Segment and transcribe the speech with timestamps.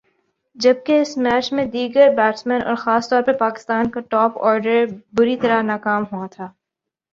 [0.55, 4.85] جبکہ اس میچ میں دیگر بیٹسمین اور خاص طور پر پاکستان کا ٹاپ آرڈر
[5.13, 6.45] بری طرح ناکام ہوا تھا۔